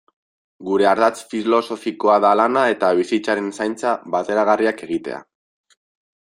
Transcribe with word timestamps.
Gure 0.69 0.85
ardatz 0.91 1.19
filosofikoa 1.33 2.15
da 2.25 2.31
lana 2.41 2.65
eta 2.77 2.91
bizitzaren 3.01 3.53
zaintza 3.59 3.93
bateragarriak 4.17 4.83
egitea. 4.89 5.23